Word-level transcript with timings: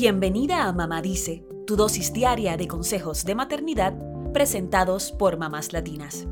Bienvenida 0.00 0.68
a 0.68 0.72
Mamá 0.72 1.02
Dice, 1.02 1.44
tu 1.66 1.74
dosis 1.74 2.12
diaria 2.12 2.56
de 2.56 2.68
consejos 2.68 3.24
de 3.24 3.34
maternidad 3.34 3.98
presentados 4.32 5.10
por 5.10 5.38
mamás 5.38 5.72
latinas. 5.72 6.28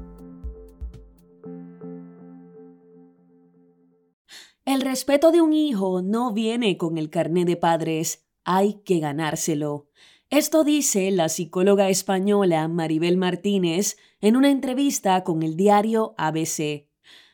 El 4.65 4.83
respeto 4.83 5.33
de 5.33 5.41
un 5.41 5.53
hijo 5.53 6.01
no 6.01 6.33
viene 6.33 6.77
con 6.77 6.97
el 6.97 7.11
carné 7.11 7.45
de 7.45 7.57
padres, 7.57 8.25
hay 8.45 8.75
que 8.85 9.01
ganárselo. 9.01 9.89
Esto 10.31 10.63
dice 10.63 11.11
la 11.11 11.29
psicóloga 11.29 11.89
española 11.89 12.69
Maribel 12.69 13.17
Martínez 13.17 13.97
en 14.21 14.37
una 14.37 14.53
entrevista 14.53 15.25
con 15.25 15.43
el 15.43 15.57
diario 15.57 16.15
ABC. 16.19 16.87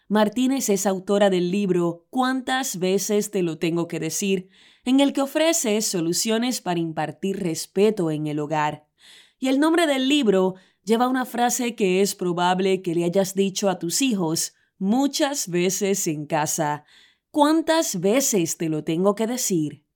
Martínez 0.09 0.71
es 0.71 0.87
autora 0.87 1.29
del 1.29 1.51
libro 1.51 2.07
¿Cuántas 2.09 2.79
veces 2.79 3.30
te 3.30 3.43
lo 3.43 3.59
tengo 3.59 3.87
que 3.87 4.01
decir? 4.01 4.49
En 4.85 5.01
el 5.01 5.12
que 5.12 5.23
ofrece 5.23 5.80
soluciones 5.80 6.61
para 6.61 6.80
impartir 6.80 7.41
respeto 7.41 8.11
en 8.11 8.27
el 8.27 8.38
hogar. 8.38 8.89
Y 9.39 9.48
el 9.48 9.61
nombre 9.61 9.87
del 9.87 10.09
libro 10.09 10.55
lleva 10.84 11.09
una 11.09 11.25
frase 11.25 11.75
que 11.75 12.01
es 12.01 12.15
probable 12.15 12.83
que 12.83 12.95
le 12.95 13.05
hayas 13.05 13.34
dicho 13.34 13.69
a 13.69 13.79
tus 13.79 14.03
hijos 14.03 14.55
muchas 14.79 15.48
veces 15.48 16.06
en 16.06 16.27
casa. 16.27 16.84
¿Cuántas 17.30 18.01
veces 18.01 18.56
te 18.56 18.69
lo 18.69 18.84
tengo 18.84 19.15
que 19.15 19.27
decir? 19.27 19.87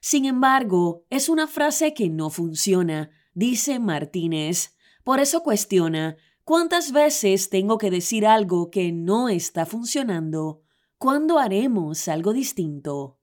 Sin 0.00 0.24
embargo, 0.24 1.06
es 1.08 1.28
una 1.28 1.46
frase 1.46 1.94
que 1.94 2.08
no 2.08 2.30
funciona, 2.30 3.10
dice 3.32 3.78
Martínez. 3.78 4.76
Por 5.04 5.20
eso 5.20 5.42
cuestiona, 5.42 6.16
¿cuántas 6.42 6.90
veces 6.92 7.48
tengo 7.48 7.78
que 7.78 7.90
decir 7.90 8.26
algo 8.26 8.70
que 8.70 8.90
no 8.92 9.28
está 9.28 9.66
funcionando? 9.66 10.62
¿Cuándo 10.98 11.38
haremos 11.38 12.08
algo 12.08 12.32
distinto? 12.32 13.17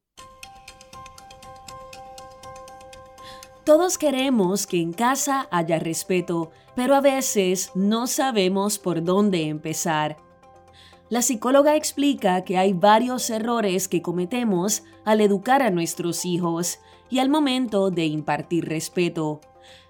Todos 3.66 3.98
queremos 3.98 4.68
que 4.68 4.80
en 4.80 4.94
casa 4.94 5.48
haya 5.50 5.80
respeto, 5.80 6.52
pero 6.76 6.94
a 6.94 7.02
veces 7.02 7.72
no 7.74 8.06
sabemos 8.06 8.78
por 8.78 9.04
dónde 9.04 9.48
empezar. 9.48 10.18
La 11.10 11.24
psicóloga 11.24 11.76
explica 11.76 12.44
que 12.44 12.60
hay 12.60 12.74
varios 12.74 13.28
errores 13.32 13.88
que 13.88 14.04
cometemos 14.04 14.84
al 15.04 15.20
educar 15.20 15.64
a 15.64 15.72
nuestros 15.72 16.26
hijos 16.26 16.78
y 17.10 17.18
al 17.18 17.30
momento 17.30 17.90
de 17.90 18.06
impartir 18.06 18.66
respeto. 18.66 19.42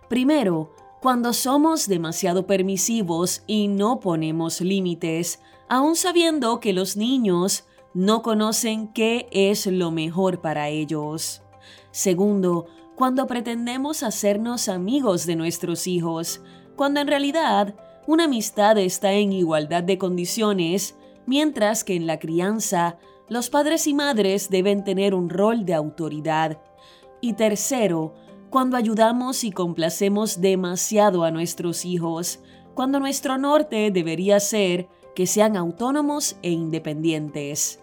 Primero, 0.08 0.73
cuando 1.02 1.34
somos 1.34 1.90
demasiado 1.90 2.48
permisivos 2.48 3.44
y 3.46 3.68
no 3.68 4.00
ponemos 4.00 4.62
límites, 4.62 5.42
aun 5.68 5.98
sabiendo 5.98 6.62
que 6.62 6.72
los 6.72 6.96
niños 6.96 7.66
no 7.94 8.22
conocen 8.22 8.88
qué 8.94 9.28
es 9.31 9.68
lo 9.68 9.92
mejor 9.92 10.40
para 10.40 10.70
ellos. 10.70 11.42
Segundo, 11.96 12.66
cuando 12.98 13.26
pretendemos 13.26 14.04
hacernos 14.04 14.68
amigos 14.68 15.26
de 15.26 15.38
nuestros 15.38 15.88
hijos, 15.88 16.42
cuando 16.76 17.00
en 17.00 17.08
realidad 17.08 17.74
una 18.06 18.26
amistad 18.26 18.78
está 18.78 19.14
en 19.14 19.32
igualdad 19.32 19.82
de 19.82 19.98
condiciones 19.98 20.98
mientras 21.26 21.86
que 21.86 21.96
en 21.96 22.06
la 22.06 22.20
crianza 22.20 22.98
los 23.30 23.50
padres 23.50 23.88
y 23.88 23.94
madres 23.94 24.50
deben 24.50 24.84
tener 24.84 25.16
un 25.16 25.30
rol 25.30 25.64
de 25.64 25.74
autoridad. 25.74 26.60
Y 27.22 27.32
tercero, 27.32 28.14
cuando 28.50 28.76
ayudamos 28.76 29.46
y 29.46 29.52
complacemos 29.52 30.42
demasiado 30.42 31.24
a 31.24 31.32
nuestros 31.32 31.86
hijos, 31.86 32.42
cuando 32.74 33.00
nuestro 33.00 33.38
norte 33.38 33.90
debería 33.90 34.42
ser 34.42 34.90
que 35.16 35.28
sean 35.28 35.56
autónomos 35.56 36.36
e 36.42 36.52
independientes. 36.52 37.80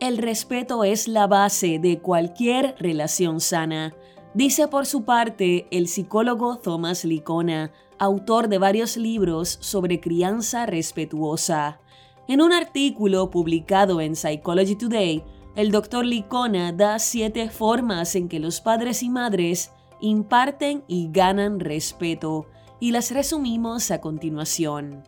El 0.00 0.18
respeto 0.18 0.82
es 0.84 1.06
la 1.06 1.26
base 1.26 1.78
de 1.78 2.00
cualquier 2.00 2.74
relación 2.78 3.40
sana, 3.40 3.94
dice 4.34 4.66
por 4.66 4.86
su 4.86 5.04
parte 5.04 5.68
el 5.70 5.86
psicólogo 5.86 6.58
Thomas 6.58 7.04
Licona, 7.04 7.72
autor 7.98 8.48
de 8.48 8.58
varios 8.58 8.96
libros 8.96 9.56
sobre 9.60 10.00
crianza 10.00 10.66
respetuosa. 10.66 11.80
En 12.26 12.40
un 12.40 12.52
artículo 12.52 13.30
publicado 13.30 14.00
en 14.00 14.16
Psychology 14.16 14.74
Today, 14.74 15.24
el 15.54 15.70
Dr. 15.70 16.04
Licona 16.04 16.72
da 16.72 16.98
siete 16.98 17.48
formas 17.48 18.16
en 18.16 18.28
que 18.28 18.40
los 18.40 18.60
padres 18.60 19.02
y 19.04 19.08
madres 19.08 19.70
imparten 20.00 20.82
y 20.88 21.08
ganan 21.12 21.60
respeto, 21.60 22.46
y 22.80 22.90
las 22.90 23.12
resumimos 23.12 23.92
a 23.92 24.00
continuación. 24.00 25.04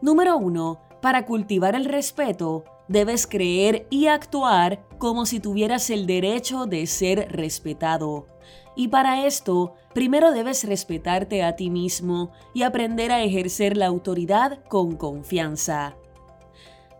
Número 0.00 0.38
1. 0.38 0.80
Para 1.02 1.26
cultivar 1.26 1.74
el 1.74 1.84
respeto, 1.84 2.64
debes 2.88 3.26
creer 3.26 3.86
y 3.90 4.06
actuar 4.06 4.84
como 4.98 5.26
si 5.26 5.40
tuvieras 5.40 5.90
el 5.90 6.06
derecho 6.06 6.66
de 6.66 6.86
ser 6.86 7.30
respetado. 7.30 8.26
Y 8.74 8.88
para 8.88 9.26
esto, 9.26 9.74
primero 9.92 10.32
debes 10.32 10.64
respetarte 10.64 11.42
a 11.42 11.56
ti 11.56 11.70
mismo 11.70 12.32
y 12.54 12.62
aprender 12.62 13.12
a 13.12 13.22
ejercer 13.22 13.76
la 13.76 13.86
autoridad 13.86 14.60
con 14.68 14.96
confianza. 14.96 15.96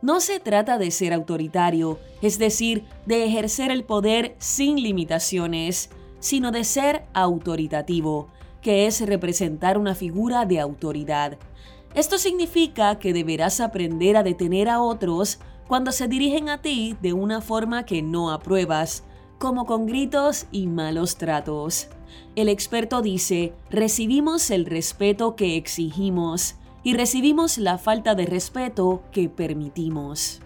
No 0.00 0.20
se 0.20 0.38
trata 0.38 0.78
de 0.78 0.90
ser 0.90 1.12
autoritario, 1.12 1.98
es 2.22 2.38
decir, 2.38 2.84
de 3.06 3.24
ejercer 3.24 3.70
el 3.70 3.84
poder 3.84 4.36
sin 4.38 4.80
limitaciones, 4.80 5.90
sino 6.20 6.52
de 6.52 6.64
ser 6.64 7.04
autoritativo, 7.14 8.28
que 8.62 8.86
es 8.86 9.00
representar 9.04 9.78
una 9.78 9.94
figura 9.94 10.44
de 10.44 10.60
autoridad. 10.60 11.38
Esto 11.94 12.18
significa 12.18 12.98
que 12.98 13.12
deberás 13.12 13.60
aprender 13.60 14.16
a 14.16 14.22
detener 14.22 14.68
a 14.68 14.80
otros 14.80 15.40
cuando 15.68 15.92
se 15.92 16.08
dirigen 16.08 16.48
a 16.48 16.62
ti 16.62 16.96
de 17.02 17.12
una 17.12 17.40
forma 17.40 17.84
que 17.84 18.02
no 18.02 18.32
apruebas, 18.32 19.04
como 19.38 19.66
con 19.66 19.86
gritos 19.86 20.46
y 20.50 20.66
malos 20.66 21.16
tratos. 21.16 21.88
El 22.34 22.48
experto 22.48 23.02
dice, 23.02 23.52
recibimos 23.70 24.50
el 24.50 24.64
respeto 24.64 25.36
que 25.36 25.56
exigimos 25.56 26.56
y 26.82 26.94
recibimos 26.94 27.58
la 27.58 27.78
falta 27.78 28.14
de 28.14 28.26
respeto 28.26 29.02
que 29.12 29.28
permitimos. 29.28 30.40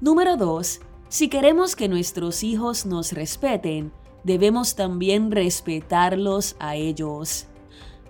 Número 0.00 0.36
2. 0.36 0.80
Si 1.08 1.28
queremos 1.28 1.76
que 1.76 1.88
nuestros 1.88 2.42
hijos 2.42 2.86
nos 2.86 3.12
respeten, 3.12 3.92
debemos 4.24 4.74
también 4.74 5.30
respetarlos 5.30 6.56
a 6.58 6.76
ellos. 6.76 7.46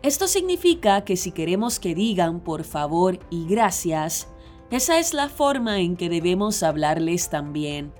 Esto 0.03 0.29
significa 0.29 1.05
que 1.05 1.17
si 1.17 1.33
queremos 1.33 1.81
que 1.81 1.95
digan 1.95 2.41
por 2.41 2.65
favor 2.65 3.19
y 3.31 3.47
gracias, 3.47 4.29
esa 4.71 4.99
es 4.99 5.15
la 5.15 5.29
forma 5.29 5.81
en 5.81 5.97
que 5.97 6.09
debemos 6.09 6.63
hablarles 6.63 7.31
también. 7.31 7.93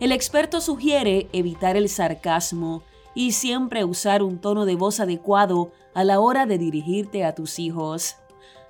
El 0.00 0.10
experto 0.10 0.60
sugiere 0.60 1.28
evitar 1.32 1.76
el 1.76 1.88
sarcasmo 1.88 2.82
y 3.14 3.32
siempre 3.32 3.84
usar 3.84 4.22
un 4.22 4.40
tono 4.40 4.64
de 4.64 4.74
voz 4.74 4.98
adecuado 4.98 5.70
a 5.94 6.02
la 6.02 6.18
hora 6.18 6.46
de 6.46 6.58
dirigirte 6.58 7.24
a 7.24 7.34
tus 7.34 7.58
hijos. 7.58 8.16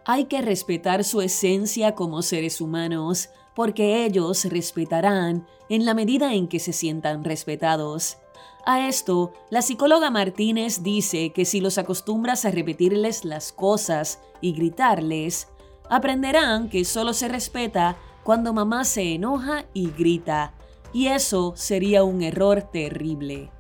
Hay 0.05 0.25
que 0.25 0.43
respetar 0.43 1.05
su 1.05 1.23
esencia 1.23 1.95
como 1.95 2.23
seres 2.23 2.61
humanos, 2.61 3.31
porque 3.55 4.05
ellos 4.05 4.45
respetarán 4.47 5.47
en 5.69 5.85
la 5.85 5.95
medida 5.95 6.35
en 6.35 6.49
que 6.49 6.59
se 6.59 6.73
sientan 6.73 7.25
respetados. 7.25 8.19
A 8.65 8.89
esto, 8.89 9.33
la 9.51 9.63
psicóloga 9.63 10.11
Martínez 10.11 10.83
dice 10.83 11.33
que 11.33 11.45
si 11.45 11.61
los 11.61 11.79
acostumbras 11.79 12.45
a 12.45 12.51
repetirles 12.51 13.25
las 13.25 13.53
cosas 13.53 14.21
y 14.41 14.53
gritarles, 14.53 15.49
aprenderán 15.89 16.69
que 16.69 16.85
solo 16.85 17.13
se 17.13 17.29
respeta 17.29 17.97
cuando 18.23 18.53
mamá 18.53 18.85
se 18.85 19.15
enoja 19.15 19.65
y 19.75 19.91
grita, 19.91 20.55
y 20.93 21.09
eso 21.09 21.55
sería 21.57 22.05
un 22.05 22.23
error 22.23 22.63
terrible. 22.63 23.51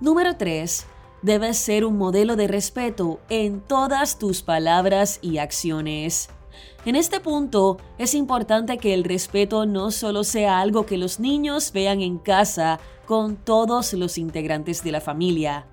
Número 0.00 0.36
3. 0.36 0.86
Debes 1.22 1.56
ser 1.56 1.84
un 1.84 1.96
modelo 1.96 2.36
de 2.36 2.46
respeto 2.46 3.18
en 3.30 3.60
todas 3.60 4.18
tus 4.18 4.42
palabras 4.42 5.18
y 5.22 5.38
acciones. 5.38 6.28
En 6.84 6.94
este 6.94 7.18
punto, 7.18 7.78
es 7.98 8.14
importante 8.14 8.78
que 8.78 8.94
el 8.94 9.02
respeto 9.02 9.66
no 9.66 9.90
solo 9.90 10.22
sea 10.22 10.60
algo 10.60 10.86
que 10.86 10.98
los 10.98 11.18
niños 11.18 11.72
vean 11.72 12.00
en 12.00 12.18
casa 12.18 12.78
con 13.06 13.36
todos 13.36 13.92
los 13.94 14.18
integrantes 14.18 14.84
de 14.84 14.92
la 14.92 15.00
familia. 15.00 15.66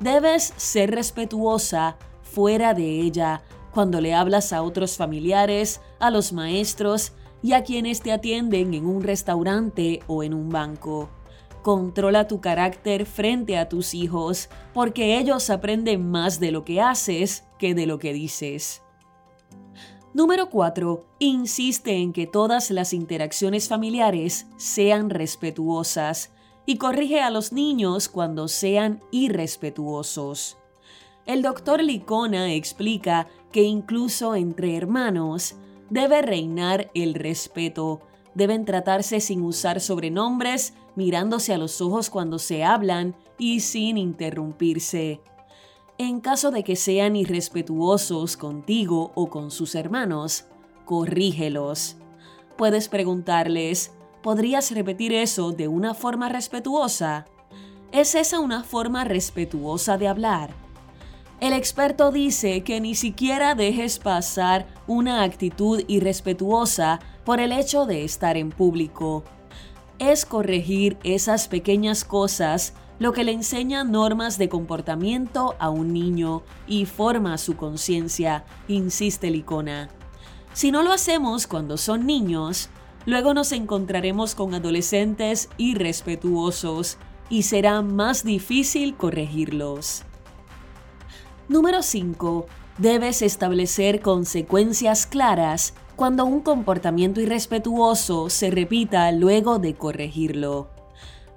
Debes 0.00 0.54
ser 0.56 0.90
respetuosa 0.92 1.96
fuera 2.22 2.74
de 2.74 3.00
ella 3.00 3.42
cuando 3.78 4.00
le 4.00 4.12
hablas 4.12 4.52
a 4.52 4.64
otros 4.64 4.96
familiares, 4.96 5.80
a 6.00 6.10
los 6.10 6.32
maestros 6.32 7.12
y 7.44 7.52
a 7.52 7.62
quienes 7.62 8.00
te 8.00 8.10
atienden 8.10 8.74
en 8.74 8.84
un 8.84 9.04
restaurante 9.04 10.00
o 10.08 10.24
en 10.24 10.34
un 10.34 10.48
banco. 10.48 11.10
Controla 11.62 12.26
tu 12.26 12.40
carácter 12.40 13.06
frente 13.06 13.56
a 13.56 13.68
tus 13.68 13.94
hijos, 13.94 14.48
porque 14.74 15.16
ellos 15.16 15.48
aprenden 15.48 16.10
más 16.10 16.40
de 16.40 16.50
lo 16.50 16.64
que 16.64 16.80
haces 16.80 17.44
que 17.56 17.76
de 17.76 17.86
lo 17.86 18.00
que 18.00 18.12
dices. 18.12 18.82
Número 20.12 20.50
4. 20.50 21.04
Insiste 21.20 21.98
en 21.98 22.12
que 22.12 22.26
todas 22.26 22.72
las 22.72 22.92
interacciones 22.92 23.68
familiares 23.68 24.48
sean 24.56 25.08
respetuosas 25.08 26.32
y 26.66 26.78
corrige 26.78 27.20
a 27.20 27.30
los 27.30 27.52
niños 27.52 28.08
cuando 28.08 28.48
sean 28.48 28.98
irrespetuosos. 29.12 30.57
El 31.28 31.42
doctor 31.42 31.84
Licona 31.84 32.54
explica 32.54 33.28
que 33.52 33.62
incluso 33.62 34.34
entre 34.34 34.74
hermanos 34.74 35.56
debe 35.90 36.22
reinar 36.22 36.90
el 36.94 37.12
respeto, 37.12 38.00
deben 38.34 38.64
tratarse 38.64 39.20
sin 39.20 39.42
usar 39.42 39.80
sobrenombres, 39.80 40.72
mirándose 40.96 41.52
a 41.52 41.58
los 41.58 41.82
ojos 41.82 42.08
cuando 42.08 42.38
se 42.38 42.64
hablan 42.64 43.14
y 43.36 43.60
sin 43.60 43.98
interrumpirse. 43.98 45.20
En 45.98 46.20
caso 46.20 46.50
de 46.50 46.64
que 46.64 46.76
sean 46.76 47.14
irrespetuosos 47.14 48.38
contigo 48.38 49.12
o 49.14 49.28
con 49.28 49.50
sus 49.50 49.74
hermanos, 49.74 50.46
corrígelos. 50.86 51.98
Puedes 52.56 52.88
preguntarles, 52.88 53.92
¿podrías 54.22 54.70
repetir 54.70 55.12
eso 55.12 55.52
de 55.52 55.68
una 55.68 55.92
forma 55.92 56.30
respetuosa? 56.30 57.26
¿Es 57.92 58.14
esa 58.14 58.40
una 58.40 58.64
forma 58.64 59.04
respetuosa 59.04 59.98
de 59.98 60.08
hablar? 60.08 60.67
El 61.40 61.52
experto 61.52 62.10
dice 62.10 62.64
que 62.64 62.80
ni 62.80 62.96
siquiera 62.96 63.54
dejes 63.54 64.00
pasar 64.00 64.66
una 64.88 65.22
actitud 65.22 65.84
irrespetuosa 65.86 66.98
por 67.24 67.38
el 67.38 67.52
hecho 67.52 67.86
de 67.86 68.02
estar 68.02 68.36
en 68.36 68.50
público. 68.50 69.22
Es 70.00 70.26
corregir 70.26 70.98
esas 71.04 71.46
pequeñas 71.46 72.04
cosas 72.04 72.74
lo 72.98 73.12
que 73.12 73.22
le 73.22 73.30
enseña 73.30 73.84
normas 73.84 74.36
de 74.36 74.48
comportamiento 74.48 75.54
a 75.60 75.70
un 75.70 75.92
niño 75.92 76.42
y 76.66 76.86
forma 76.86 77.38
su 77.38 77.56
conciencia, 77.56 78.44
insiste 78.66 79.30
Licona. 79.30 79.90
Si 80.52 80.72
no 80.72 80.82
lo 80.82 80.92
hacemos 80.92 81.46
cuando 81.46 81.76
son 81.76 82.04
niños, 82.04 82.68
luego 83.06 83.32
nos 83.32 83.52
encontraremos 83.52 84.34
con 84.34 84.54
adolescentes 84.54 85.48
irrespetuosos 85.56 86.98
y 87.30 87.44
será 87.44 87.82
más 87.82 88.24
difícil 88.24 88.96
corregirlos. 88.96 90.04
Número 91.48 91.82
5. 91.82 92.46
Debes 92.76 93.22
establecer 93.22 94.02
consecuencias 94.02 95.06
claras 95.06 95.72
cuando 95.96 96.26
un 96.26 96.40
comportamiento 96.40 97.22
irrespetuoso 97.22 98.28
se 98.28 98.50
repita 98.50 99.10
luego 99.12 99.58
de 99.58 99.74
corregirlo. 99.74 100.68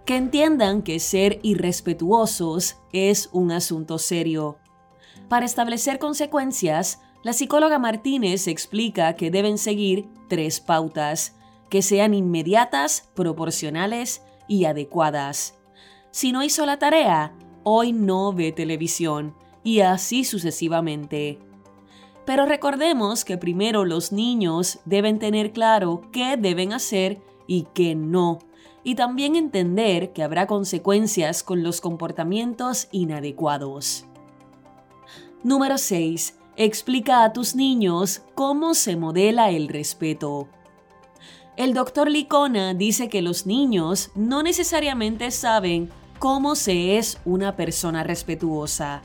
Que 0.04 0.18
entiendan 0.18 0.82
que 0.82 1.00
ser 1.00 1.40
irrespetuosos 1.44 2.76
es 2.92 3.30
un 3.32 3.54
asunto 3.54 3.98
serio. 4.00 4.58
Para 5.30 5.46
establecer 5.46 5.98
consecuencias, 5.98 7.00
la 7.24 7.32
psicóloga 7.32 7.80
Martínez 7.80 8.50
explica 8.50 9.16
que 9.16 9.32
deben 9.32 9.58
seguir 9.58 10.10
tres 10.28 10.60
pautas, 10.60 11.38
que 11.70 11.82
sean 11.82 12.14
inmediatas, 12.14 13.10
proporcionales 13.16 14.24
y 14.50 14.66
adecuadas. 14.66 15.58
Si 16.12 16.34
no 16.34 16.44
hizo 16.44 16.66
la 16.66 16.80
tarea, 16.80 17.34
hoy 17.64 17.94
no 17.94 18.34
ve 18.34 18.52
televisión 18.52 19.40
y 19.64 19.82
así 19.82 20.24
sucesivamente. 20.24 21.40
Pero 22.26 22.46
recordemos 22.46 23.26
que 23.26 23.38
primero 23.38 23.86
los 23.86 24.12
niños 24.12 24.80
deben 24.86 25.20
tener 25.20 25.52
claro 25.52 26.02
qué 26.12 26.38
deben 26.38 26.74
hacer 26.74 27.22
y 27.48 27.68
qué 27.74 27.96
no, 27.96 28.40
y 28.84 28.96
también 28.96 29.36
entender 29.36 30.14
que 30.14 30.24
habrá 30.24 30.48
consecuencias 30.48 31.44
con 31.44 31.64
los 31.64 31.82
comportamientos 31.82 32.88
inadecuados. 32.92 34.06
Número 35.44 35.78
6. 35.78 36.38
Explica 36.56 37.24
a 37.24 37.34
tus 37.34 37.56
niños 37.56 38.22
cómo 38.36 38.74
se 38.76 38.96
modela 38.96 39.50
el 39.50 39.68
respeto. 39.68 40.48
El 41.58 41.74
doctor 41.74 42.10
Licona 42.10 42.74
dice 42.74 43.10
que 43.10 43.22
los 43.22 43.46
niños 43.46 44.12
no 44.16 44.44
necesariamente 44.44 45.32
saben 45.32 45.90
cómo 46.20 46.56
se 46.56 46.98
es 46.98 47.20
una 47.26 47.56
persona 47.56 48.04
respetuosa. 48.04 49.02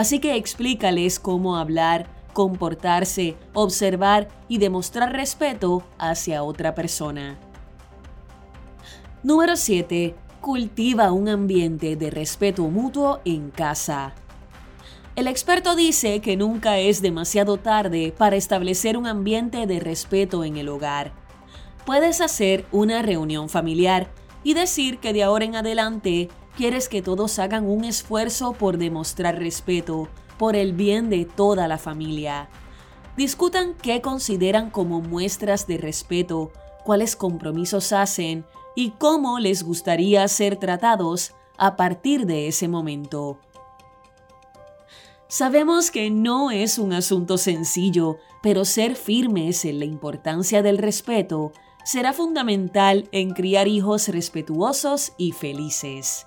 Así 0.00 0.18
que 0.18 0.36
explícales 0.36 1.20
cómo 1.20 1.58
hablar, 1.58 2.06
comportarse, 2.32 3.36
observar 3.52 4.28
y 4.48 4.56
demostrar 4.56 5.12
respeto 5.12 5.82
hacia 5.98 6.42
otra 6.42 6.74
persona. 6.74 7.38
Número 9.22 9.56
7. 9.56 10.14
Cultiva 10.40 11.12
un 11.12 11.28
ambiente 11.28 11.96
de 11.96 12.08
respeto 12.08 12.62
mutuo 12.70 13.20
en 13.26 13.50
casa. 13.50 14.14
El 15.16 15.26
experto 15.26 15.76
dice 15.76 16.20
que 16.20 16.34
nunca 16.34 16.78
es 16.78 17.02
demasiado 17.02 17.58
tarde 17.58 18.14
para 18.16 18.36
establecer 18.36 18.96
un 18.96 19.06
ambiente 19.06 19.66
de 19.66 19.80
respeto 19.80 20.44
en 20.44 20.56
el 20.56 20.70
hogar. 20.70 21.12
Puedes 21.84 22.22
hacer 22.22 22.64
una 22.72 23.02
reunión 23.02 23.50
familiar 23.50 24.10
y 24.44 24.54
decir 24.54 24.96
que 24.96 25.12
de 25.12 25.24
ahora 25.24 25.44
en 25.44 25.56
adelante 25.56 26.30
quieres 26.60 26.90
que 26.90 27.00
todos 27.00 27.38
hagan 27.38 27.66
un 27.66 27.84
esfuerzo 27.86 28.52
por 28.52 28.76
demostrar 28.76 29.38
respeto 29.38 30.10
por 30.36 30.56
el 30.56 30.74
bien 30.74 31.08
de 31.08 31.24
toda 31.24 31.66
la 31.68 31.78
familia. 31.78 32.50
Discutan 33.16 33.72
qué 33.80 34.02
consideran 34.02 34.68
como 34.68 35.00
muestras 35.00 35.66
de 35.66 35.78
respeto, 35.78 36.52
cuáles 36.84 37.16
compromisos 37.16 37.94
hacen 37.94 38.44
y 38.76 38.90
cómo 38.90 39.38
les 39.38 39.62
gustaría 39.62 40.28
ser 40.28 40.56
tratados 40.56 41.32
a 41.56 41.76
partir 41.76 42.26
de 42.26 42.46
ese 42.46 42.68
momento. 42.68 43.38
Sabemos 45.28 45.90
que 45.90 46.10
no 46.10 46.50
es 46.50 46.78
un 46.78 46.92
asunto 46.92 47.38
sencillo, 47.38 48.18
pero 48.42 48.66
ser 48.66 48.96
firmes 48.96 49.64
en 49.64 49.78
la 49.78 49.86
importancia 49.86 50.60
del 50.60 50.76
respeto 50.76 51.52
será 51.86 52.12
fundamental 52.12 53.08
en 53.12 53.30
criar 53.30 53.66
hijos 53.66 54.08
respetuosos 54.08 55.14
y 55.16 55.32
felices. 55.32 56.26